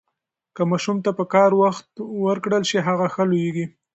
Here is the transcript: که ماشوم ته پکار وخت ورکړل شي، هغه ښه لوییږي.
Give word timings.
که 0.55 0.61
ماشوم 0.69 0.97
ته 1.05 1.11
پکار 1.19 1.51
وخت 1.63 1.87
ورکړل 2.25 2.63
شي، 2.69 2.77
هغه 2.87 3.07
ښه 3.13 3.23
لوییږي. 3.29 3.65